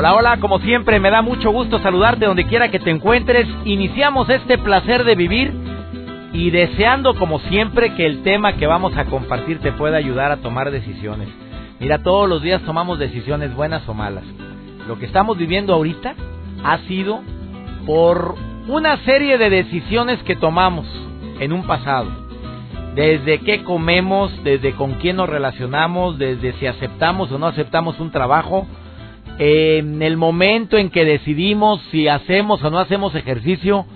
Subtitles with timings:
[0.00, 3.46] Hola, hola, como siempre me da mucho gusto saludarte donde quiera que te encuentres.
[3.66, 5.52] Iniciamos este placer de vivir
[6.32, 10.38] y deseando como siempre que el tema que vamos a compartir te pueda ayudar a
[10.38, 11.28] tomar decisiones.
[11.80, 14.24] Mira, todos los días tomamos decisiones buenas o malas.
[14.88, 16.14] Lo que estamos viviendo ahorita
[16.64, 17.20] ha sido
[17.84, 18.36] por
[18.68, 20.86] una serie de decisiones que tomamos
[21.40, 22.08] en un pasado.
[22.94, 28.10] Desde qué comemos, desde con quién nos relacionamos, desde si aceptamos o no aceptamos un
[28.10, 28.66] trabajo,
[29.42, 33.86] en el momento en que decidimos si hacemos o no hacemos ejercicio,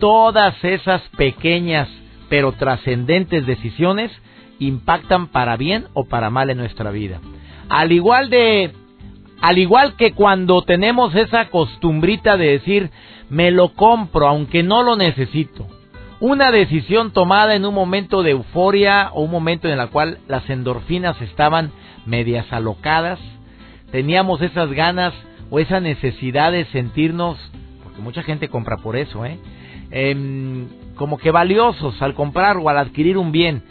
[0.00, 1.86] todas esas pequeñas
[2.30, 4.10] pero trascendentes decisiones
[4.58, 7.20] impactan para bien o para mal en nuestra vida.
[7.68, 8.72] Al igual de
[9.42, 12.90] al igual que cuando tenemos esa costumbrita de decir
[13.28, 15.66] me lo compro aunque no lo necesito.
[16.20, 20.48] Una decisión tomada en un momento de euforia o un momento en el cual las
[20.48, 21.70] endorfinas estaban
[22.06, 23.18] medias alocadas
[23.96, 25.14] teníamos esas ganas
[25.48, 27.38] o esa necesidad de sentirnos,
[27.82, 29.38] porque mucha gente compra por eso, ¿eh?
[29.90, 30.66] Em,
[30.96, 33.62] como que valiosos al comprar o al adquirir un bien,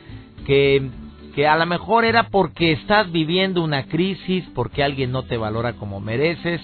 [0.47, 0.89] que,
[1.35, 5.73] que a lo mejor era porque estás viviendo una crisis, porque alguien no te valora
[5.73, 6.59] como mereces,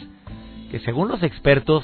[0.71, 1.83] que según los expertos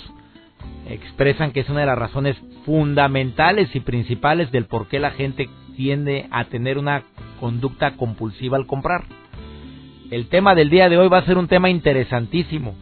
[0.89, 5.48] expresan que es una de las razones fundamentales y principales del por qué la gente
[5.75, 7.03] tiende a tener una
[7.39, 9.03] conducta compulsiva al comprar.
[10.10, 12.76] El tema del día de hoy va a ser un tema interesantísimo.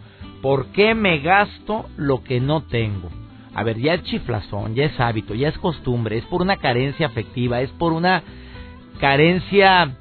[0.43, 3.09] ¿Por qué me gasto lo que no tengo?
[3.55, 7.07] A ver, ya es chiflazón, ya es hábito, ya es costumbre, es por una carencia
[7.07, 8.21] afectiva, es por una
[8.99, 9.95] carencia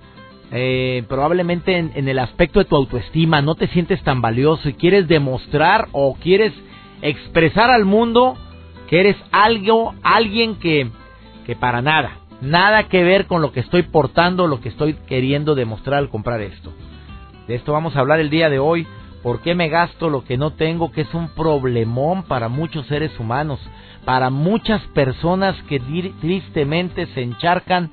[0.52, 4.74] eh, probablemente en, en, el aspecto de tu autoestima, no te sientes tan valioso y
[4.74, 6.52] quieres demostrar o quieres
[7.00, 8.36] expresar al mundo
[8.88, 10.90] que eres algo, alguien que,
[11.46, 15.54] que para nada, nada que ver con lo que estoy portando, lo que estoy queriendo
[15.54, 16.70] demostrar al comprar esto.
[17.46, 18.86] De esto vamos a hablar el día de hoy.
[19.22, 20.92] ¿Por qué me gasto lo que no tengo?
[20.92, 23.60] Que es un problemón para muchos seres humanos,
[24.04, 25.80] para muchas personas que
[26.20, 27.90] tristemente se encharcan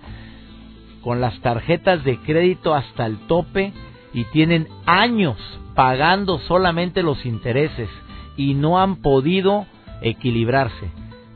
[1.02, 3.74] con las tarjetas de crédito hasta el tope
[4.14, 5.38] y tienen años
[5.76, 7.90] pagando solamente los intereses
[8.38, 9.66] y no han podido
[10.02, 10.92] equilibrarse,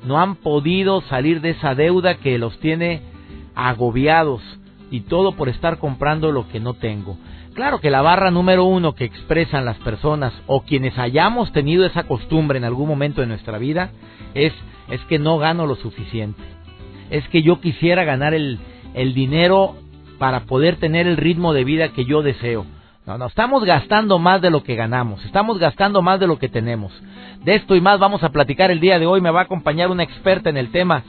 [0.06, 3.02] no han podido salir de esa deuda que los tiene
[3.56, 4.42] agobiados
[4.92, 7.18] y todo por estar comprando lo que no tengo.
[7.56, 12.04] Claro que la barra número uno que expresan las personas o quienes hayamos tenido esa
[12.04, 13.92] costumbre en algún momento de nuestra vida
[14.34, 14.52] es,
[14.90, 16.44] es que no gano lo suficiente.
[17.10, 18.60] Es que yo quisiera ganar el,
[18.94, 19.78] el dinero
[20.20, 22.66] para poder tener el ritmo de vida que yo deseo.
[23.06, 26.50] No, no, estamos gastando más de lo que ganamos, estamos gastando más de lo que
[26.50, 26.92] tenemos.
[27.46, 29.22] De esto y más vamos a platicar el día de hoy.
[29.22, 31.04] Me va a acompañar una experta en el tema.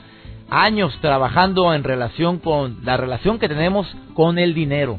[0.49, 4.97] Años trabajando en relación con la relación que tenemos con el dinero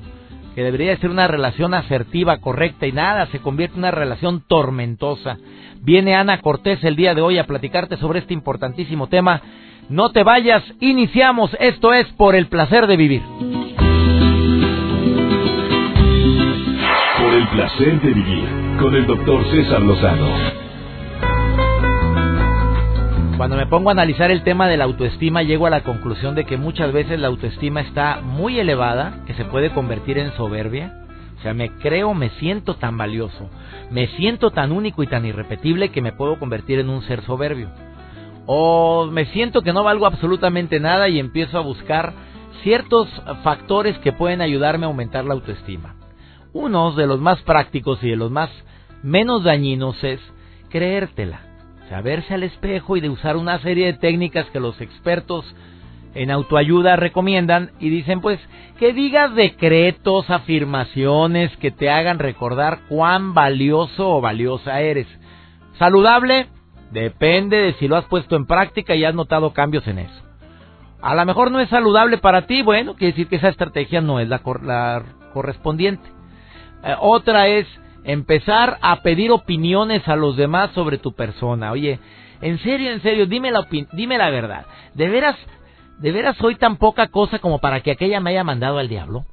[0.59, 5.39] que debería ser una relación asertiva, correcta y nada, se convierte en una relación tormentosa.
[5.83, 9.41] Viene Ana Cortés el día de hoy a platicarte sobre este importantísimo tema.
[9.89, 13.23] No te vayas, iniciamos, esto es por el placer de vivir.
[17.19, 18.49] Por el placer de vivir,
[18.81, 20.68] con el doctor César Lozano.
[23.39, 26.45] Cuando me pongo a analizar el tema de la autoestima, llego a la conclusión de
[26.45, 31.07] que muchas veces la autoestima está muy elevada, que se puede convertir en soberbia.
[31.39, 33.49] O sea, me creo, me siento tan valioso,
[33.93, 37.71] me siento tan único y tan irrepetible que me puedo convertir en un ser soberbio.
[38.47, 42.15] O me siento que no valgo absolutamente nada y empiezo a buscar
[42.65, 43.07] ciertos
[43.45, 45.95] factores que pueden ayudarme a aumentar la autoestima.
[46.53, 48.51] Uno de los más prácticos y de los más
[49.05, 50.19] menos dañinos es
[50.71, 51.48] creértela
[51.89, 55.45] sea, verse al espejo y de usar una serie de técnicas que los expertos
[56.15, 58.41] en autoayuda recomiendan y dicen pues
[58.79, 65.07] que digas decretos, afirmaciones que te hagan recordar cuán valioso o valiosa eres.
[65.79, 66.49] Saludable
[66.91, 70.23] depende de si lo has puesto en práctica y has notado cambios en eso.
[71.01, 74.19] A lo mejor no es saludable para ti, bueno, quiere decir que esa estrategia no
[74.19, 74.41] es la,
[75.33, 76.09] correspondiente.
[76.83, 77.67] Eh, otra es
[78.09, 81.71] empezar a pedir opiniones a los demás sobre tu persona.
[81.73, 82.01] Oye,
[82.41, 84.65] en serio, en serio, dime la, dime la verdad.
[84.95, 85.37] ¿De veras,
[85.99, 89.27] de veras soy tan poca cosa como para que aquella me haya mandado al diablo?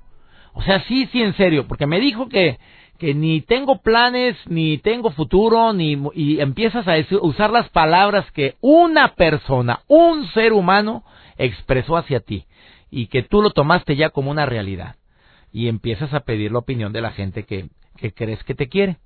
[0.53, 2.59] O sea, sí, sí, en serio, porque me dijo que,
[2.99, 8.55] que ni tengo planes, ni tengo futuro, ni, y empiezas a usar las palabras que
[8.59, 11.03] una persona, un ser humano,
[11.37, 12.45] expresó hacia ti,
[12.91, 14.95] y que tú lo tomaste ya como una realidad.
[15.53, 18.97] Y empiezas a pedir la opinión de la gente que, que crees que te quiere.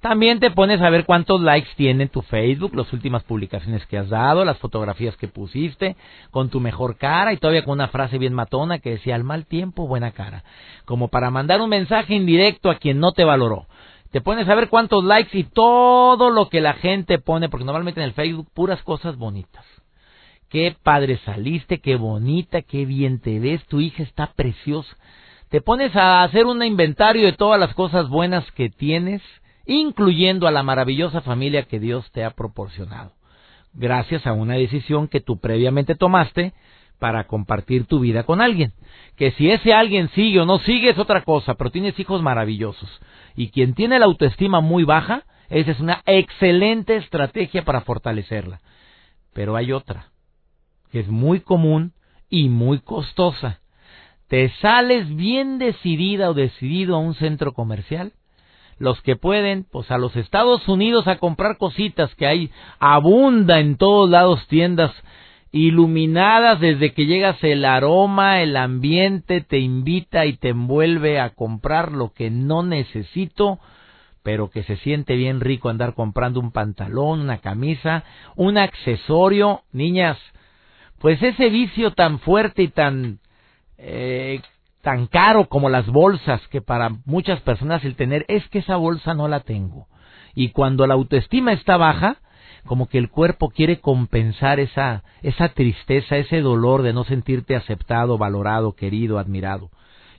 [0.00, 4.08] También te pones a ver cuántos likes tiene tu Facebook, las últimas publicaciones que has
[4.08, 5.96] dado, las fotografías que pusiste,
[6.30, 9.46] con tu mejor cara y todavía con una frase bien matona que decía al mal
[9.46, 10.44] tiempo, buena cara.
[10.84, 13.66] Como para mandar un mensaje indirecto a quien no te valoró.
[14.10, 18.00] Te pones a ver cuántos likes y todo lo que la gente pone, porque normalmente
[18.00, 19.64] en el Facebook puras cosas bonitas.
[20.48, 24.96] Qué padre saliste, qué bonita, qué bien te ves, tu hija está preciosa.
[25.54, 29.22] Te pones a hacer un inventario de todas las cosas buenas que tienes
[29.64, 33.12] incluyendo a la maravillosa familia que Dios te ha proporcionado,
[33.72, 36.54] gracias a una decisión que tú previamente tomaste
[36.98, 38.72] para compartir tu vida con alguien.
[39.14, 42.90] Que si ese alguien sigue o no sigue es otra cosa, pero tienes hijos maravillosos.
[43.36, 48.60] Y quien tiene la autoestima muy baja, esa es una excelente estrategia para fortalecerla.
[49.32, 50.10] Pero hay otra,
[50.90, 51.92] que es muy común
[52.28, 53.60] y muy costosa.
[54.28, 58.12] Te sales bien decidida o decidido a un centro comercial
[58.78, 63.76] los que pueden, pues a los Estados Unidos a comprar cositas que hay, abunda en
[63.76, 64.92] todos lados tiendas
[65.52, 71.92] iluminadas desde que llegas el aroma, el ambiente te invita y te envuelve a comprar
[71.92, 73.60] lo que no necesito,
[74.24, 78.02] pero que se siente bien rico andar comprando un pantalón, una camisa,
[78.34, 80.18] un accesorio, niñas,
[80.98, 83.20] pues ese vicio tan fuerte y tan
[83.78, 84.40] eh,
[84.82, 89.14] tan caro como las bolsas, que para muchas personas el tener es que esa bolsa
[89.14, 89.88] no la tengo.
[90.34, 92.18] Y cuando la autoestima está baja,
[92.66, 98.18] como que el cuerpo quiere compensar esa, esa tristeza, ese dolor de no sentirte aceptado,
[98.18, 99.70] valorado, querido, admirado.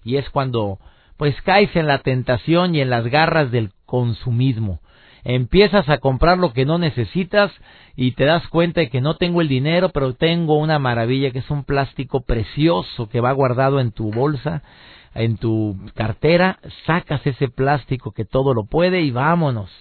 [0.03, 0.79] Y es cuando
[1.17, 4.79] pues caes en la tentación y en las garras del consumismo.
[5.27, 7.51] Empiezas a comprar lo que no necesitas
[7.95, 11.39] y te das cuenta de que no tengo el dinero, pero tengo una maravilla que
[11.39, 14.61] es un plástico precioso que va guardado en tu bolsa,
[15.15, 19.71] en tu cartera, sacas ese plástico que todo lo puede y vámonos.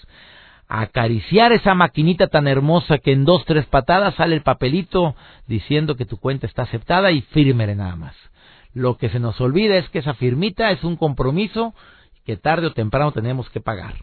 [0.66, 5.14] A acariciar esa maquinita tan hermosa que en dos, tres patadas sale el papelito
[5.46, 8.16] diciendo que tu cuenta está aceptada y fírmele nada más.
[8.72, 11.74] Lo que se nos olvida es que esa firmita es un compromiso
[12.24, 13.96] que tarde o temprano tenemos que pagar.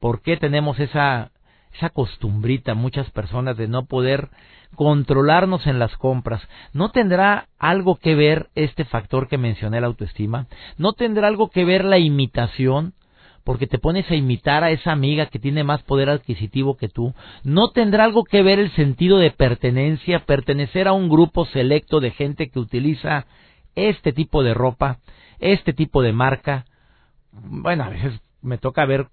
[0.00, 1.30] ¿Por qué tenemos esa
[1.74, 4.28] esa costumbrita muchas personas de no poder
[4.74, 6.42] controlarnos en las compras,
[6.72, 10.46] ¿no tendrá algo que ver este factor que mencioné, la autoestima?
[10.78, 12.94] ¿No tendrá algo que ver la imitación?
[13.44, 17.14] Porque te pones a imitar a esa amiga que tiene más poder adquisitivo que tú.
[17.42, 22.10] ¿No tendrá algo que ver el sentido de pertenencia, pertenecer a un grupo selecto de
[22.10, 23.26] gente que utiliza
[23.74, 24.98] este tipo de ropa,
[25.38, 26.66] este tipo de marca?
[27.32, 29.08] Bueno, a veces me toca ver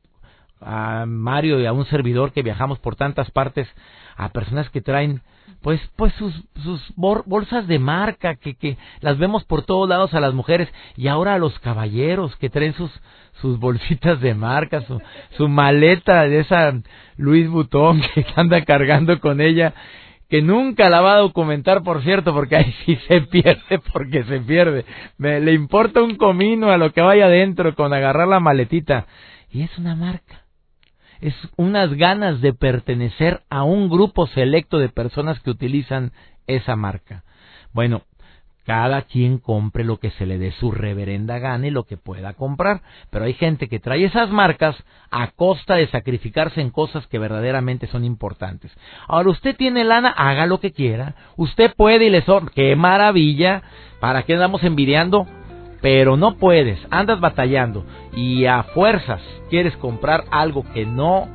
[0.61, 3.67] a Mario y a un servidor que viajamos por tantas partes,
[4.15, 5.21] a personas que traen
[5.61, 6.33] pues pues sus
[6.63, 11.07] sus bolsas de marca que que las vemos por todos lados a las mujeres y
[11.07, 12.91] ahora a los caballeros que traen sus
[13.41, 14.99] sus bolsitas de marca, su,
[15.37, 16.73] su maleta de esa
[17.17, 19.73] Luis Butón que anda cargando con ella
[20.29, 24.41] que nunca la va a documentar, por cierto, porque ahí sí se pierde, porque se
[24.41, 24.83] pierde.
[25.17, 29.07] Me, le importa un comino a lo que vaya adentro con agarrar la maletita.
[29.49, 30.46] Y es una marca
[31.21, 36.11] es unas ganas de pertenecer a un grupo selecto de personas que utilizan
[36.47, 37.23] esa marca.
[37.73, 38.03] Bueno,
[38.67, 42.33] cada quien compre lo que se le dé su reverenda gana y lo que pueda
[42.33, 42.81] comprar.
[43.09, 44.75] Pero hay gente que trae esas marcas
[45.09, 48.75] a costa de sacrificarse en cosas que verdaderamente son importantes.
[49.07, 51.15] Ahora usted tiene lana, haga lo que quiera.
[51.37, 52.49] Usted puede y le son.
[52.53, 53.63] ¡Qué maravilla!
[54.01, 55.25] ¿Para qué andamos envidiando?
[55.81, 61.27] Pero no puedes, andas batallando y a fuerzas quieres comprar algo que no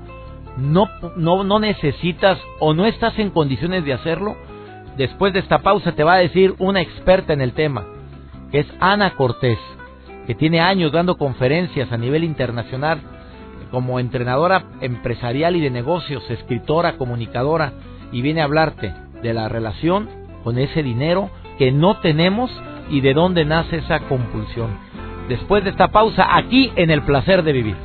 [0.57, 4.37] no no no necesitas o no estás en condiciones de hacerlo,
[4.97, 7.85] después de esta pausa te va a decir una experta en el tema,
[8.51, 9.59] que es Ana Cortés,
[10.27, 13.01] que tiene años dando conferencias a nivel internacional
[13.71, 17.73] como entrenadora empresarial y de negocios, escritora, comunicadora
[18.13, 20.09] y viene a hablarte de la relación
[20.45, 22.51] con ese dinero que no tenemos
[22.93, 24.79] y de dónde nace esa compulsión.
[25.27, 27.77] Después de esta pausa, aquí en el placer de vivir.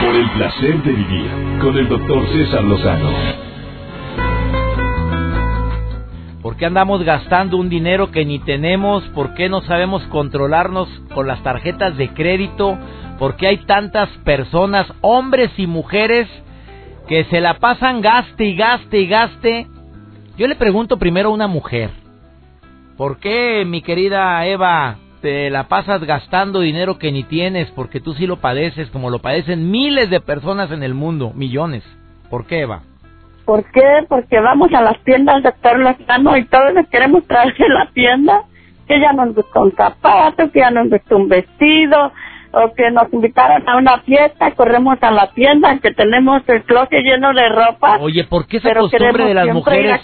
[0.00, 3.10] Por el placer de vivir con el doctor César Lozano.
[6.40, 9.04] ¿Por qué andamos gastando un dinero que ni tenemos?
[9.10, 12.78] ¿Por qué no sabemos controlarnos con las tarjetas de crédito?
[13.18, 16.28] ¿Por qué hay tantas personas, hombres y mujeres,
[17.08, 19.66] que se la pasan gaste y gaste y gaste
[20.36, 21.90] yo le pregunto primero a una mujer,
[22.96, 28.12] ¿Por qué, mi querida Eva, te la pasas gastando dinero que ni tienes porque tú
[28.14, 31.82] sí lo padeces, como lo padecen miles de personas en el mundo, millones?
[32.28, 32.82] ¿Por qué, Eva?
[33.46, 34.04] ¿Por qué?
[34.08, 38.42] Porque vamos a las tiendas, doctor Lozano, y todos nos queremos traer de la tienda,
[38.86, 42.12] que ya nos gustó un zapato, que ya nos gustó un vestido,
[42.52, 47.02] o que nos invitaron a una fiesta, corremos a la tienda, que tenemos el closet
[47.02, 47.98] lleno de ropa.
[48.00, 50.00] Oye, ¿por qué esa costumbre de las mujeres?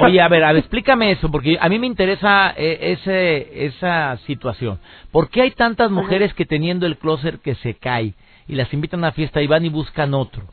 [0.00, 4.16] Oye, a ver, a ver, explícame eso, porque a mí me interesa eh, ese, esa
[4.18, 4.78] situación.
[5.10, 8.14] ¿Por qué hay tantas mujeres que teniendo el closet que se cae
[8.46, 10.44] y las invitan a una fiesta y van y buscan otro?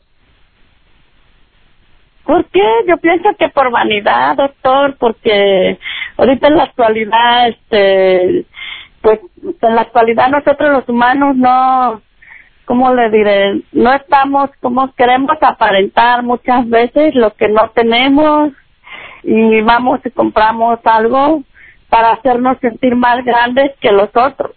[2.29, 2.61] ¿Por qué?
[2.87, 5.79] Yo pienso que por vanidad, doctor, porque
[6.17, 8.45] ahorita en la actualidad, este,
[9.01, 9.19] pues
[9.61, 12.01] en la actualidad nosotros los humanos no,
[12.65, 13.61] ¿cómo le diré?
[13.71, 18.51] No estamos como queremos aparentar muchas veces lo que no tenemos
[19.23, 21.43] y vamos y compramos algo
[21.89, 24.51] para hacernos sentir más grandes que los otros.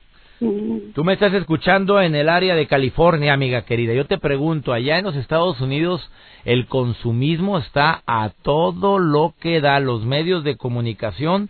[0.95, 3.95] Tú me estás escuchando en el área de California, amiga querida.
[3.95, 6.11] Yo te pregunto, allá en los Estados Unidos
[6.45, 9.79] el consumismo está a todo lo que da.
[9.79, 11.49] Los medios de comunicación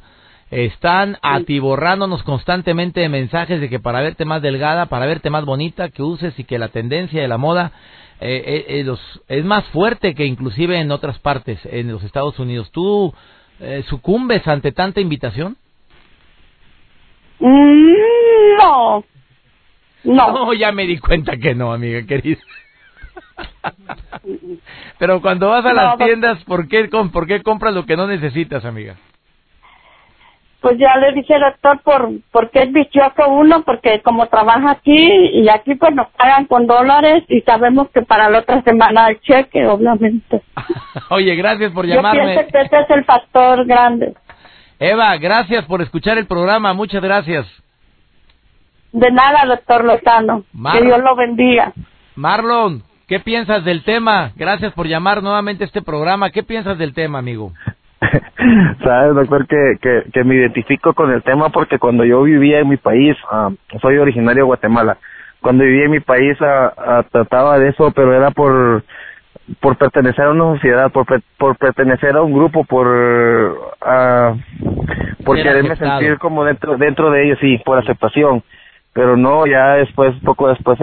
[0.53, 5.89] están atiborrándonos constantemente de mensajes de que para verte más delgada, para verte más bonita,
[5.89, 7.73] que uses y que la tendencia de la moda
[8.21, 8.97] eh, eh, eh
[9.29, 12.71] es más fuerte que inclusive en otras partes, en los Estados Unidos.
[12.71, 13.15] ¿Tú
[13.61, 15.57] eh, sucumbes ante tanta invitación?
[17.41, 19.05] Mm, no.
[20.05, 20.33] No.
[20.33, 22.41] No, ya me di cuenta que no, amiga querida.
[24.99, 28.67] Pero cuando vas a las tiendas, ¿por qué, ¿por qué compras lo que no necesitas,
[28.67, 28.97] amiga?
[30.63, 35.49] Pues ya le dije, doctor, por, porque es vicioso uno, porque como trabaja aquí y
[35.49, 39.67] aquí pues nos pagan con dólares y sabemos que para la otra semana hay cheque,
[39.67, 40.41] obviamente.
[41.11, 42.17] Oye, gracias por llamarme.
[42.17, 44.15] Yo pienso que ese es el factor grande.
[44.79, 47.45] Eva, gracias por escuchar el programa, muchas gracias.
[48.93, 50.45] De nada, doctor Lozano.
[50.73, 51.73] que Dios lo bendiga.
[52.15, 54.31] Marlon, ¿qué piensas del tema?
[54.37, 56.31] Gracias por llamar nuevamente a este programa.
[56.31, 57.53] ¿Qué piensas del tema, amigo?
[58.85, 62.69] Sabes, doctor, que, que, que, me identifico con el tema porque cuando yo vivía en
[62.69, 64.97] mi país, ah, soy originario de Guatemala,
[65.41, 68.83] cuando vivía en mi país uh, trataba de eso, pero era por
[69.61, 71.05] por pertenecer a una sociedad, por,
[71.37, 72.87] por pertenecer a un grupo, por
[75.25, 78.43] por quererme sentir como dentro dentro de ellos, sí, por aceptación.
[78.95, 80.79] Pero no, ya después, poco después,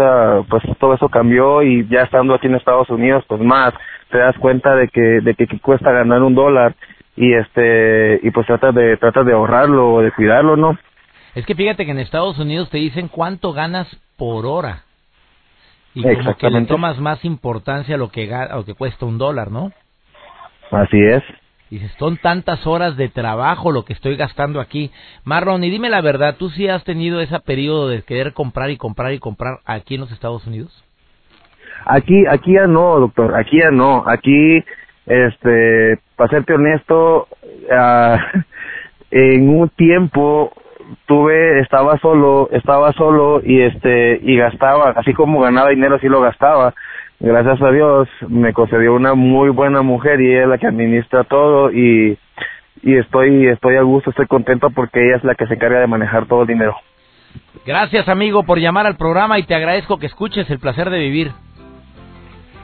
[0.49, 3.71] pues todo eso cambió y ya estando aquí en Estados Unidos, pues más,
[4.09, 6.73] te das cuenta de que, de que cuesta ganar un dólar
[7.19, 10.79] y este y pues tratas de tratas de ahorrarlo o de cuidarlo no
[11.35, 14.83] es que fíjate que en Estados Unidos te dicen cuánto ganas por hora.
[15.93, 19.17] Y como que le tomas más importancia a lo que a lo que cuesta un
[19.17, 19.71] dólar no
[20.71, 21.21] así es.
[21.69, 24.89] Dices son tantas horas de trabajo lo que estoy gastando aquí.
[25.25, 28.77] Marlon y dime la verdad tú sí has tenido ese periodo de querer comprar y
[28.77, 30.85] comprar y comprar aquí en los Estados Unidos
[31.85, 34.03] aquí aquí ya no doctor aquí ya no.
[34.07, 34.63] Aquí
[35.09, 37.27] este, para serte honesto,
[37.71, 38.17] uh,
[39.11, 40.53] en un tiempo
[41.07, 46.21] tuve, estaba solo, estaba solo y este, y gastaba, así como ganaba dinero, así lo
[46.21, 46.73] gastaba.
[47.19, 51.25] Gracias a Dios me concedió una muy buena mujer y ella es la que administra
[51.25, 52.17] todo y,
[52.81, 55.87] y estoy, estoy a gusto, estoy contento porque ella es la que se encarga de
[55.87, 56.75] manejar todo el dinero.
[57.65, 61.31] Gracias amigo por llamar al programa y te agradezco que escuches el placer de vivir.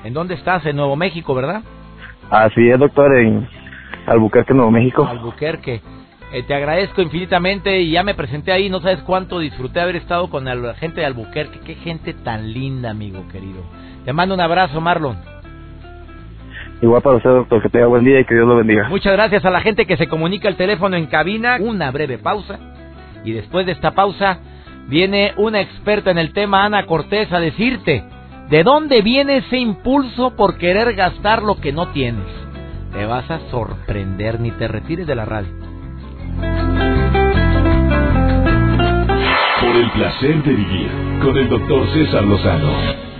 [0.04, 0.66] ¿En dónde estás?
[0.68, 1.64] En Nuevo México, ¿verdad?
[2.29, 3.48] Así es, doctor, en
[4.08, 5.05] Albuquerque, Nuevo México.
[5.05, 5.82] Albuquerque.
[6.34, 10.29] Eh, te agradezco infinitamente y ya me presenté ahí, no sabes cuánto disfruté haber estado
[10.29, 11.60] con la gente de Albuquerque.
[11.65, 13.62] Qué gente tan linda, amigo querido.
[14.03, 15.17] Te mando un abrazo, Marlon.
[16.82, 18.89] Igual para usted, doctor, que tenga buen día y que Dios lo bendiga.
[18.89, 21.58] Muchas gracias a la gente que se comunica el teléfono en cabina.
[21.60, 22.60] Una breve pausa.
[23.24, 24.39] Y después de esta pausa,
[24.88, 28.03] viene una experta en el tema, Ana Cortés, a decirte
[28.50, 32.28] ¿De dónde viene ese impulso por querer gastar lo que no tienes?
[32.94, 35.52] Te vas a sorprender, ni te retires de la radio.
[39.62, 40.90] Por el placer de vivir
[41.24, 43.15] con el doctor César Lozano.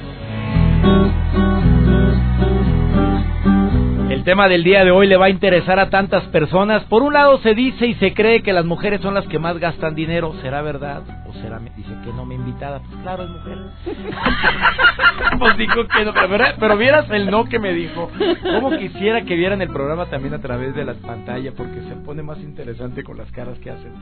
[4.26, 6.84] Tema del día de hoy le va a interesar a tantas personas.
[6.86, 9.60] Por un lado se dice y se cree que las mujeres son las que más
[9.60, 10.34] gastan dinero.
[10.42, 11.04] ¿Será verdad?
[11.28, 12.80] ¿O será dice que no me invitada?
[12.80, 13.58] Pues claro, es mujer.
[15.40, 18.10] pues dijo que no, pero, pero, vieras el no que me dijo.
[18.42, 21.52] ¿Cómo quisiera que vieran el programa también a través de la pantalla?
[21.56, 23.94] Porque se pone más interesante con las caras que hacen.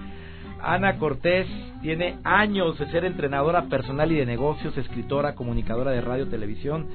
[0.63, 1.47] Ana Cortés
[1.81, 6.87] tiene años de ser entrenadora personal y de negocios, escritora, comunicadora de radio, televisión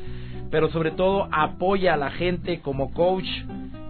[0.50, 3.26] pero sobre todo apoya a la gente como coach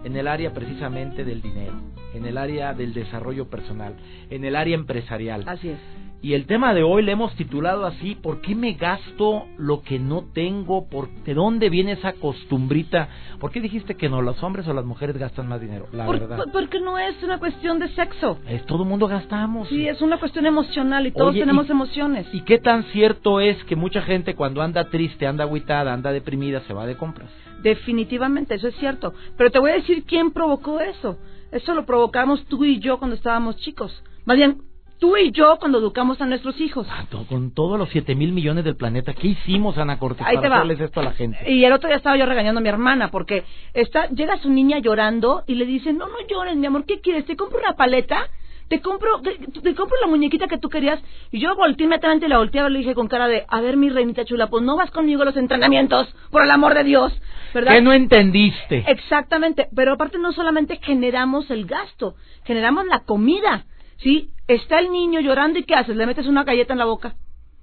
[0.03, 1.73] en el área precisamente del dinero.
[2.11, 3.93] en el área del desarrollo personal,
[4.31, 5.43] en el área empresarial.
[5.47, 5.77] Así es.
[6.21, 9.99] Y el tema de hoy le hemos titulado así, ¿por qué me gasto lo que
[9.99, 10.89] no tengo?
[10.89, 13.07] ¿Por, ¿De dónde viene esa costumbrita?
[13.39, 15.87] ¿Por qué dijiste que no, los hombres o las mujeres gastan más dinero?
[15.93, 16.35] La Por- verdad.
[16.37, 18.37] por- porque no es una cuestión de sexo.
[18.49, 19.69] Es, todo el mundo gastamos.
[19.69, 22.27] Sí, es una cuestión emocional y todos Oye, tenemos y- emociones.
[22.33, 26.59] ¿Y qué tan cierto es que mucha gente cuando anda triste, anda agüitada, anda deprimida,
[26.67, 27.29] se va de compras?
[27.63, 29.13] Definitivamente, eso es cierto.
[29.37, 31.17] Pero te voy a decir quién provocó eso.
[31.53, 34.03] Eso lo provocamos tú y yo cuando estábamos chicos.
[34.25, 34.57] Más bien,
[34.99, 36.85] tú y yo cuando educamos a nuestros hijos.
[36.89, 40.41] Ah, Con todos los 7 mil millones del planeta, ¿qué hicimos, Ana Cortés, Ahí para
[40.41, 40.55] te va.
[40.57, 41.51] hacerles esto a la gente?
[41.51, 44.79] Y el otro día estaba yo regañando a mi hermana porque está, llega su niña
[44.79, 47.25] llorando y le dice, no, no llores, mi amor, ¿qué quieres?
[47.25, 48.27] ¿Te compro una paleta?
[48.67, 50.99] ¿Te compro, te, te compro la muñequita que tú querías?
[51.31, 53.77] Y yo volteé inmediatamente y la volteaba y le dije con cara de, a ver,
[53.77, 57.11] mi reinita chula, pues no vas conmigo a los entrenamientos, por el amor de Dios,
[57.51, 57.73] ¿verdad?
[57.73, 58.83] ¿Qué no entendiste?
[58.87, 62.13] Exactamente, pero aparte no solamente generamos el gasto,
[62.43, 63.65] generamos la comida,
[63.99, 64.31] ¿sí?
[64.47, 65.95] Está el niño llorando y ¿qué haces?
[65.95, 67.15] Le metes una galleta en la boca,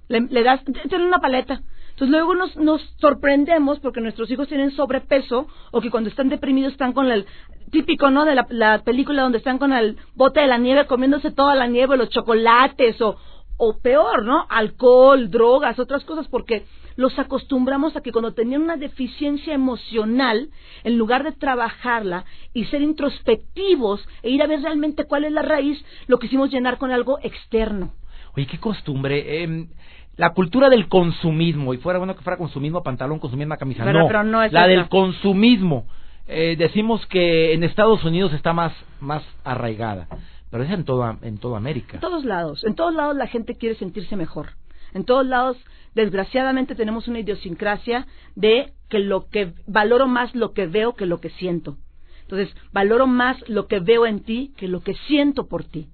[0.07, 1.61] le, le das, tiene una paleta.
[1.89, 6.73] Entonces luego nos, nos sorprendemos porque nuestros hijos tienen sobrepeso o que cuando están deprimidos
[6.73, 7.25] están con el
[7.71, 8.23] típico, ¿no?
[8.23, 11.65] De la, la película donde están con el bote de la nieve comiéndose toda la
[11.65, 13.17] nieve, los chocolates o,
[13.57, 14.45] o peor, ¿no?
[14.47, 16.65] Alcohol, drogas, otras cosas, porque
[16.97, 20.49] los acostumbramos a que cuando tenían una deficiencia emocional,
[20.83, 25.43] en lugar de trabajarla y ser introspectivos e ir a ver realmente cuál es la
[25.43, 27.93] raíz, lo quisimos llenar con algo externo.
[28.35, 29.43] Oye, qué costumbre.
[29.43, 29.69] em,
[30.17, 33.83] la cultura del consumismo, y fuera bueno que fuera consumismo pantalón, consumismo camisa.
[33.85, 35.85] Pero- no, pero no es la del consumismo.
[36.27, 40.07] Eh, decimos que en Estados Unidos está más, más arraigada,
[40.49, 41.93] pero es en toda, en toda América.
[41.95, 44.49] En todos lados, en todos lados la gente quiere sentirse mejor.
[44.93, 45.57] En todos lados,
[45.97, 51.19] desgraciadamente, tenemos una idiosincrasia de que lo que valoro más lo que veo que lo
[51.19, 51.77] que siento.
[52.21, 55.89] Entonces, valoro más lo que veo en ti que lo que siento por ti.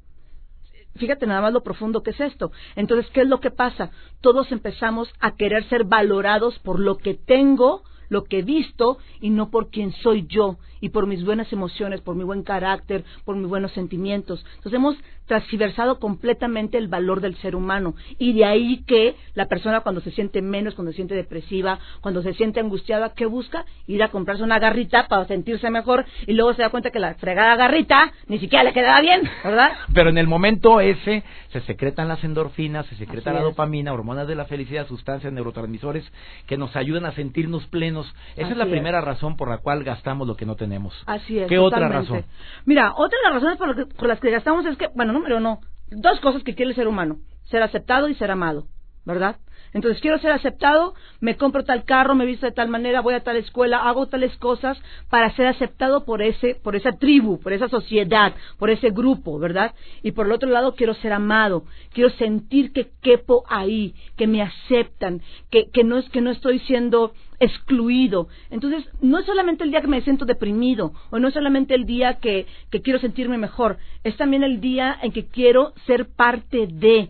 [0.95, 2.51] Fíjate nada más lo profundo que es esto.
[2.75, 3.91] Entonces, ¿qué es lo que pasa?
[4.21, 9.31] Todos empezamos a querer ser valorados por lo que tengo, lo que he visto y
[9.31, 13.35] no por quien soy yo y por mis buenas emociones, por mi buen carácter, por
[13.35, 14.45] mis buenos sentimientos.
[14.55, 19.81] Entonces hemos transversado completamente el valor del ser humano y de ahí que la persona
[19.81, 23.65] cuando se siente menos, cuando se siente depresiva, cuando se siente angustiada, ¿qué busca?
[23.87, 27.15] Ir a comprarse una garrita para sentirse mejor y luego se da cuenta que la
[27.15, 29.71] fregada garrita ni siquiera le quedaba bien, ¿verdad?
[29.93, 33.45] Pero en el momento ese se secretan las endorfinas, se secreta Así la es.
[33.45, 36.03] dopamina, hormonas de la felicidad, sustancias, neurotransmisores
[36.47, 38.13] que nos ayudan a sentirnos plenos.
[38.35, 38.69] Esa es la es.
[38.71, 40.93] primera razón por la cual gastamos lo que no tenemos.
[41.05, 41.47] Así es.
[41.47, 42.25] ¿Qué otra razón?
[42.65, 45.61] Mira, otra de las razones por, por las que gastamos es que, bueno, número uno,
[45.89, 48.67] dos cosas que quiere el ser humano: ser aceptado y ser amado,
[49.05, 49.37] ¿verdad?
[49.73, 53.23] Entonces quiero ser aceptado, me compro tal carro, me visto de tal manera, voy a
[53.23, 54.77] tal escuela, hago tales cosas
[55.09, 59.73] para ser aceptado por ese, por esa tribu, por esa sociedad, por ese grupo, ¿verdad?
[60.03, 64.43] Y por el otro lado quiero ser amado, quiero sentir que quepo ahí, que me
[64.43, 68.27] aceptan, que, que no es que no estoy siendo excluido.
[68.49, 71.85] Entonces, no es solamente el día que me siento deprimido, o no es solamente el
[71.85, 76.67] día que, que quiero sentirme mejor, es también el día en que quiero ser parte
[76.67, 77.09] de.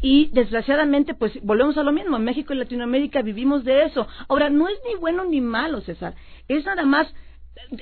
[0.00, 2.16] Y desgraciadamente, pues volvemos a lo mismo.
[2.16, 4.06] En México y Latinoamérica vivimos de eso.
[4.28, 6.14] Ahora, no es ni bueno ni malo, César.
[6.48, 7.06] Es nada más.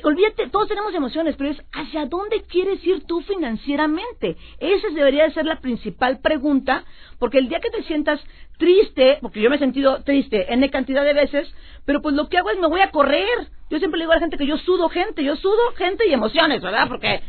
[0.04, 4.36] Olvídate, todos tenemos emociones, pero es hacia dónde quieres ir tú financieramente.
[4.60, 6.84] Esa debería de ser la principal pregunta,
[7.18, 8.20] porque el día que te sientas
[8.58, 11.52] triste, porque yo me he sentido triste N cantidad de veces,
[11.84, 13.26] pero pues lo que hago es me voy a correr.
[13.70, 16.12] Yo siempre le digo a la gente que yo sudo gente, yo sudo gente y
[16.12, 16.88] emociones, ¿verdad?
[16.88, 17.22] Porque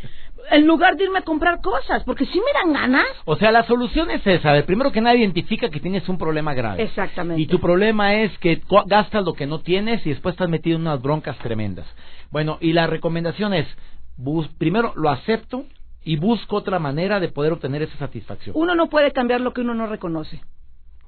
[0.52, 3.08] en lugar de irme a comprar cosas, porque sí me dan ganas.
[3.24, 4.52] O sea, la solución es esa.
[4.52, 6.84] De primero que nada, identifica que tienes un problema grave.
[6.84, 7.42] Exactamente.
[7.42, 10.82] Y tu problema es que gastas lo que no tienes y después estás metido en
[10.82, 11.88] unas broncas tremendas.
[12.30, 13.68] Bueno, y la recomendación es,
[14.18, 15.64] bus- primero lo acepto
[16.04, 18.54] y busco otra manera de poder obtener esa satisfacción.
[18.60, 20.42] Uno no puede cambiar lo que uno no reconoce.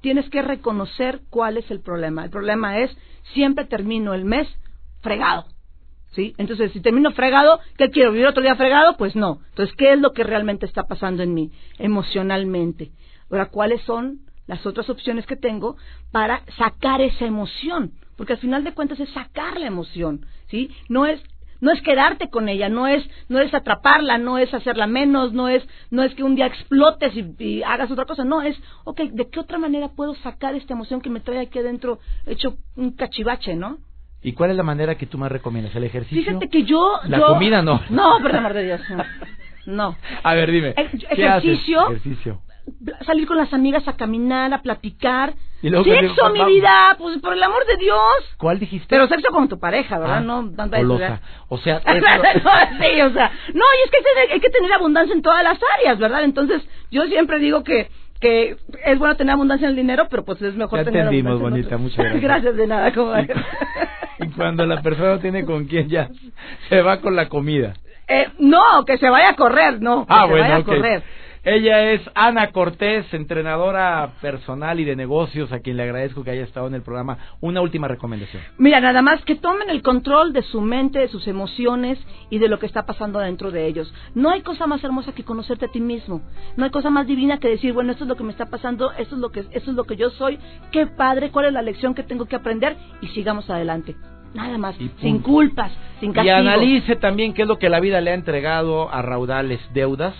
[0.06, 2.22] Tienes que reconocer cuál es el problema.
[2.22, 2.96] El problema es,
[3.34, 4.46] siempre termino el mes
[5.00, 5.46] fregado.
[6.12, 6.32] ¿Sí?
[6.38, 8.12] Entonces, si termino fregado, ¿qué quiero?
[8.12, 8.96] ¿Vivir otro día fregado?
[8.96, 9.40] Pues no.
[9.48, 12.92] Entonces, ¿qué es lo que realmente está pasando en mí emocionalmente?
[13.32, 15.76] Ahora, ¿cuáles son las otras opciones que tengo
[16.12, 17.90] para sacar esa emoción?
[18.16, 20.70] Porque al final de cuentas es sacar la emoción, ¿sí?
[20.88, 21.20] No es
[21.60, 25.48] no es quedarte con ella, no es no es atraparla, no es hacerla menos, no
[25.48, 29.00] es no es que un día explotes y, y hagas otra cosa, no es, ok,
[29.12, 32.92] ¿de qué otra manera puedo sacar esta emoción que me trae aquí adentro hecho un
[32.92, 33.78] cachivache, ¿no?
[34.22, 35.74] ¿Y cuál es la manera que tú más recomiendas?
[35.76, 36.24] ¿El ejercicio?
[36.24, 36.98] Fíjate que yo...
[37.06, 37.80] La yo- comida no.
[37.90, 38.80] No, por amor de Dios.
[39.66, 39.96] No.
[40.24, 40.74] A ver, dime.
[40.76, 41.86] Ejercicio.
[41.90, 42.42] Ejercicio.
[43.04, 45.34] Salir con las amigas a caminar, a platicar.
[45.62, 47.98] ¿Y luego Sexo, mi vida, pues por el amor de Dios.
[48.38, 48.86] ¿Cuál dijiste?
[48.90, 50.18] Pero sexo con tu pareja, ¿verdad?
[50.18, 50.78] Ah, no tanta.
[51.48, 51.92] O sea, No,
[52.80, 55.22] sí, o sea, no, y es que hay que tener- hay que tener abundancia en
[55.22, 56.24] todas las áreas, ¿verdad?
[56.24, 57.88] Entonces, yo siempre digo que
[58.20, 61.32] que es bueno tener abundancia en el dinero, pero pues es mejor Ya tener entendimos,
[61.34, 62.22] abundancia bonita, muchas gracias.
[62.22, 63.12] gracias de nada, como
[64.18, 66.08] y cuando la persona no tiene con quién ya
[66.70, 67.74] se va con la comida.
[68.08, 71.02] eh, no, que se vaya a correr, no, que Ah, se bueno, vaya a correr.
[71.48, 76.42] Ella es Ana Cortés, entrenadora personal y de negocios, a quien le agradezco que haya
[76.42, 77.18] estado en el programa.
[77.40, 78.42] Una última recomendación.
[78.58, 82.48] Mira, nada más que tomen el control de su mente, de sus emociones y de
[82.48, 83.94] lo que está pasando dentro de ellos.
[84.16, 86.20] No hay cosa más hermosa que conocerte a ti mismo.
[86.56, 88.90] No hay cosa más divina que decir, bueno, esto es lo que me está pasando,
[88.98, 90.40] esto es lo que esto es lo que yo soy.
[90.72, 93.94] Qué padre, cuál es la lección que tengo que aprender y sigamos adelante.
[94.34, 96.36] Nada más, Y sin culpas, sin Y castigo.
[96.38, 100.16] analice también qué es lo que la vida le ha entregado a raudales deudas.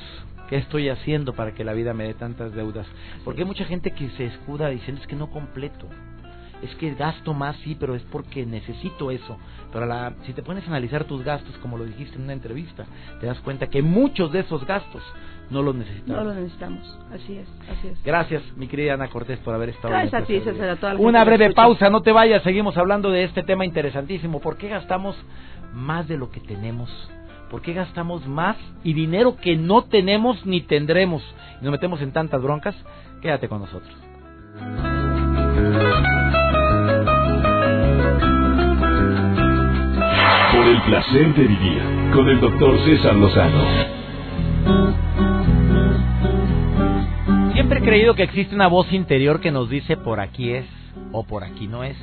[0.48, 2.86] ¿Qué estoy haciendo para que la vida me dé tantas deudas?
[3.24, 5.88] Porque hay mucha gente que se escuda diciendo es que no completo.
[6.62, 9.36] Es que gasto más, sí, pero es porque necesito eso.
[9.72, 12.86] Pero la, si te pones a analizar tus gastos, como lo dijiste en una entrevista,
[13.20, 15.02] te das cuenta que muchos de esos gastos
[15.50, 16.24] no los necesitamos.
[16.24, 16.98] No lo necesitamos.
[17.12, 18.02] Así es, así es.
[18.02, 21.00] Gracias, mi querida Ana Cortés, por haber estado Gracias a ti, César, a toda la
[21.00, 24.40] Una breve pausa, no te vayas, seguimos hablando de este tema interesantísimo.
[24.40, 25.16] ¿Por qué gastamos
[25.74, 26.90] más de lo que tenemos?
[27.50, 31.22] ¿Por qué gastamos más y dinero que no tenemos ni tendremos?
[31.60, 32.74] Y nos metemos en tantas broncas.
[33.22, 33.94] Quédate con nosotros.
[40.52, 41.82] Por el placer de vivir
[42.12, 43.96] con el doctor César Lozano.
[47.52, 50.66] Siempre he creído que existe una voz interior que nos dice por aquí es
[51.12, 51.96] o por aquí no es.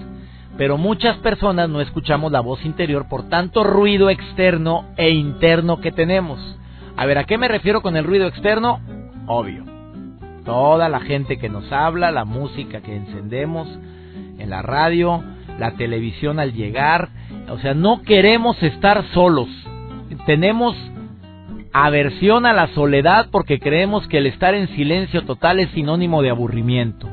[0.58, 5.92] Pero muchas personas no escuchamos la voz interior por tanto ruido externo e interno que
[5.92, 6.40] tenemos.
[6.96, 8.80] A ver, ¿a qué me refiero con el ruido externo?
[9.26, 9.66] Obvio.
[10.46, 13.68] Toda la gente que nos habla, la música que encendemos
[14.38, 15.24] en la radio,
[15.58, 17.10] la televisión al llegar.
[17.50, 19.48] O sea, no queremos estar solos.
[20.26, 20.76] Tenemos
[21.72, 26.30] aversión a la soledad porque creemos que el estar en silencio total es sinónimo de
[26.30, 27.10] aburrimiento.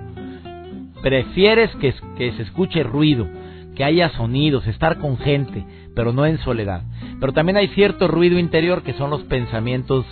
[1.03, 3.27] Prefieres que, se escuche ruido,
[3.75, 6.83] que haya sonidos, estar con gente, pero no en soledad.
[7.21, 10.05] Pero también hay cierto ruido interior que son los pensamientos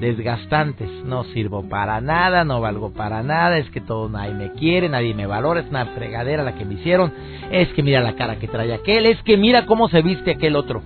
[0.00, 0.88] desgastantes.
[1.04, 5.14] No sirvo para nada, no valgo para nada, es que todo nadie me quiere, nadie
[5.14, 7.12] me valora, es una fregadera la que me hicieron,
[7.52, 10.56] es que mira la cara que trae aquel, es que mira cómo se viste aquel
[10.56, 10.82] otro.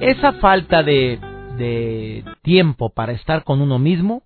[0.00, 4.22] Esa falta de tiempo para estar con uno mismo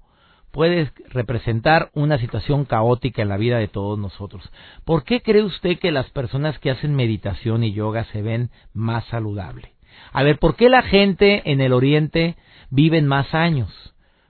[0.55, 4.49] puede representar una situación caótica en la vida de todos nosotros.
[4.85, 9.05] ¿Por qué cree usted que las personas que hacen meditación y yoga se ven más
[9.07, 9.69] saludables?
[10.12, 12.37] A ver, ¿por qué la gente en el Oriente
[12.71, 13.69] viven más años?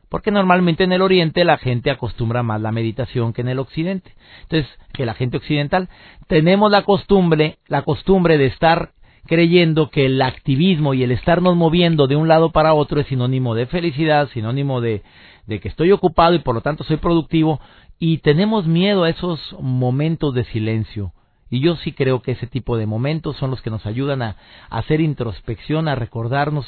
[0.09, 4.15] Porque normalmente en el Oriente la gente acostumbra más la meditación que en el Occidente.
[4.45, 5.91] Entonces, que la gente occidental
[6.27, 8.93] tenemos la costumbre, la costumbre de estar
[9.27, 13.55] creyendo que el activismo y el estarnos moviendo de un lado para otro es sinónimo
[13.55, 15.03] de felicidad, sinónimo de,
[15.47, 17.61] de que estoy ocupado y por lo tanto soy productivo
[17.99, 21.13] y tenemos miedo a esos momentos de silencio.
[21.51, 24.37] Y yo sí creo que ese tipo de momentos son los que nos ayudan a,
[24.71, 26.67] hacer introspección, a recordarnos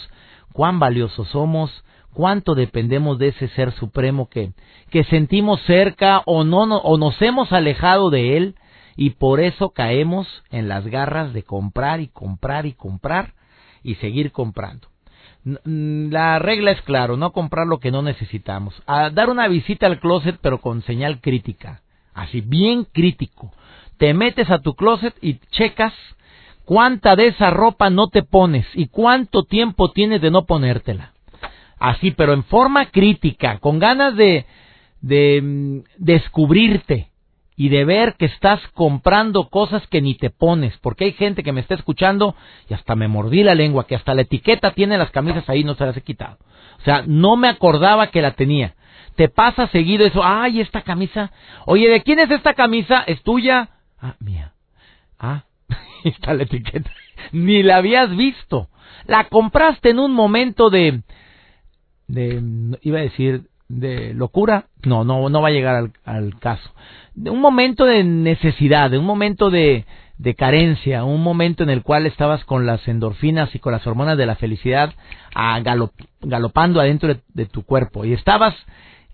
[0.52, 4.52] cuán valiosos somos, cuánto dependemos de ese ser supremo que,
[4.90, 8.54] que sentimos cerca o no o nos hemos alejado de él
[8.96, 13.34] y por eso caemos en las garras de comprar y comprar y comprar
[13.82, 14.88] y seguir comprando.
[15.64, 18.74] La regla es claro, no comprar lo que no necesitamos.
[18.86, 21.82] Dar una visita al closet pero con señal crítica,
[22.14, 23.52] así bien crítico.
[23.96, 25.94] Te metes a tu closet y checas
[26.64, 31.12] cuánta de esa ropa no te pones y cuánto tiempo tienes de no ponértela.
[31.78, 34.46] Así, pero en forma crítica, con ganas de,
[35.00, 37.10] de mm, descubrirte
[37.56, 41.52] y de ver que estás comprando cosas que ni te pones, porque hay gente que
[41.52, 42.36] me está escuchando
[42.68, 45.74] y hasta me mordí la lengua, que hasta la etiqueta tiene las camisas ahí, no
[45.74, 46.36] se las he quitado.
[46.78, 48.74] O sea, no me acordaba que la tenía.
[49.16, 51.32] Te pasa seguido eso, ay, esta camisa,
[51.64, 53.02] oye, ¿de quién es esta camisa?
[53.06, 53.70] ¿Es tuya?
[53.98, 54.52] Ah, mía.
[55.18, 55.44] Ah,
[56.04, 56.90] está la etiqueta.
[57.32, 58.68] Ni la habías visto.
[59.06, 61.02] La compraste en un momento de,
[62.06, 62.42] de,
[62.82, 64.66] iba a decir, de locura.
[64.84, 66.70] No, no, no va a llegar al, al caso.
[67.14, 69.86] De un momento de necesidad, de un momento de,
[70.18, 74.16] de carencia, un momento en el cual estabas con las endorfinas y con las hormonas
[74.16, 74.94] de la felicidad
[76.22, 78.54] galopando adentro de, tu cuerpo y estabas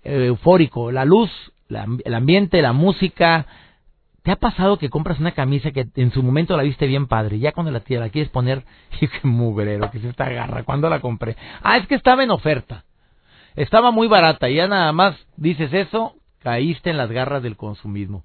[0.03, 1.29] eh, eufórico, la luz,
[1.69, 3.45] el ambiente, la música.
[4.21, 7.39] ¿Te ha pasado que compras una camisa que en su momento la viste bien padre?
[7.39, 8.63] Ya cuando la, la quieres poner,
[9.01, 10.63] y qué mugrero, que se esta garra.
[10.63, 11.35] ¿Cuándo la compré?
[11.61, 12.85] Ah, es que estaba en oferta.
[13.55, 18.23] Estaba muy barata ya nada más dices eso, caíste en las garras del consumismo.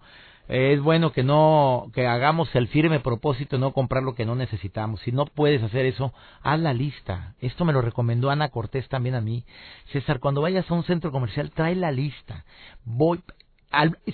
[0.48, 4.34] es bueno que no que hagamos el firme propósito de no comprar lo que no
[4.34, 5.00] necesitamos.
[5.02, 7.34] Si no puedes hacer eso, haz la lista.
[7.40, 9.44] Esto me lo recomendó Ana Cortés también a mí.
[9.92, 12.44] César, cuando vayas a un centro comercial, trae la lista.
[12.84, 13.20] Voy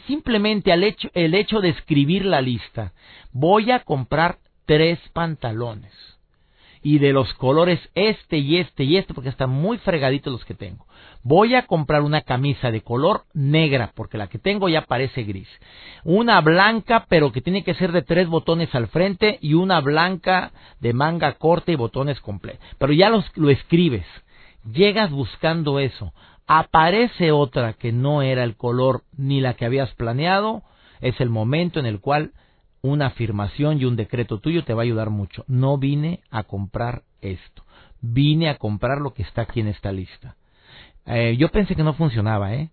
[0.09, 2.93] simplemente al hecho el hecho de escribir la lista.
[3.33, 5.93] Voy a comprar tres pantalones
[6.85, 10.55] y de los colores este y este y este porque están muy fregaditos los que
[10.55, 10.87] tengo.
[11.27, 15.49] Voy a comprar una camisa de color negra porque la que tengo ya parece gris.
[16.05, 20.53] Una blanca pero que tiene que ser de tres botones al frente y una blanca
[20.81, 22.63] de manga corta y botones completos.
[22.77, 24.05] Pero ya los, lo escribes.
[24.71, 26.13] Llegas buscando eso.
[26.47, 30.63] Aparece otra que no era el color ni la que habías planeado.
[31.01, 32.33] Es el momento en el cual
[32.83, 35.47] una afirmación y un decreto tuyo te va a ayudar mucho.
[35.49, 37.65] No vine a comprar esto,
[38.03, 40.37] vine a comprar lo que está aquí en esta lista.
[41.07, 42.71] Eh, yo pensé que no funcionaba, ¿eh?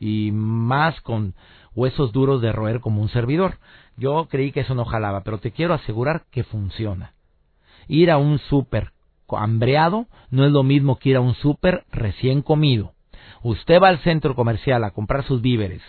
[0.00, 1.34] Y más con
[1.74, 3.58] huesos duros de roer como un servidor.
[3.96, 7.14] Yo creí que eso no jalaba, pero te quiero asegurar que funciona.
[7.86, 8.92] Ir a un súper
[9.28, 12.93] hambreado no es lo mismo que ir a un súper recién comido.
[13.44, 15.82] Usted va al centro comercial a comprar sus víveres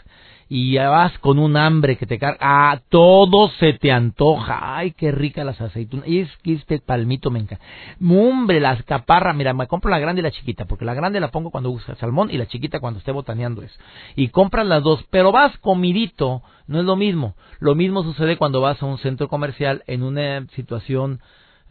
[0.50, 4.92] y ya vas con un hambre que te carga, ah, todo se te antoja, ay,
[4.92, 7.64] qué rica las aceitunas, y es que este palmito me encanta,
[8.02, 11.32] hombre, las caparras, mira, me compro la grande y la chiquita, porque la grande la
[11.32, 13.80] pongo cuando usa salmón y la chiquita cuando esté botaneando eso,
[14.18, 18.62] y compras las dos, pero vas comidito, no es lo mismo, lo mismo sucede cuando
[18.62, 21.22] vas a un centro comercial en una situación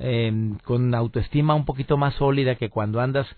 [0.01, 0.33] eh,
[0.65, 3.29] con autoestima un poquito más sólida que cuando andas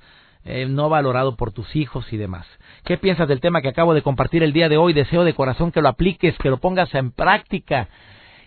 [0.46, 2.46] eh, no valorado por tus hijos y demás.
[2.84, 4.92] ¿Qué piensas del tema que acabo de compartir el día de hoy?
[4.92, 7.88] Deseo de corazón que lo apliques, que lo pongas en práctica,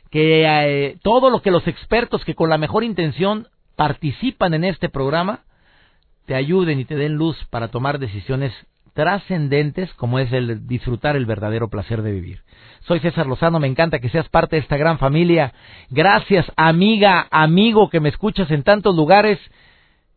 [0.10, 4.90] que eh, todo lo que los expertos que con la mejor intención participan en este
[4.90, 5.42] programa
[6.26, 8.54] te ayuden y te den luz para tomar decisiones
[8.94, 12.42] trascendentes como es el disfrutar el verdadero placer de vivir.
[12.82, 15.54] Soy César Lozano, me encanta que seas parte de esta gran familia.
[15.90, 19.40] Gracias, amiga, amigo que me escuchas en tantos lugares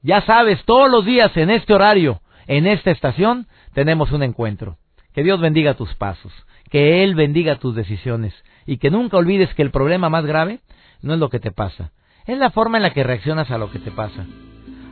[0.03, 4.77] ya sabes, todos los días en este horario, en esta estación, tenemos un encuentro.
[5.15, 6.33] Que Dios bendiga tus pasos,
[6.71, 8.35] que Él bendiga tus decisiones
[8.67, 10.61] y que nunca olvides que el problema más grave
[11.03, 11.93] no es lo que te pasa,
[12.27, 14.25] es la forma en la que reaccionas a lo que te pasa.